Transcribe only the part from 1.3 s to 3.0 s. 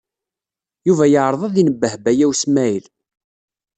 ad inebbeh Baya U Smaɛil.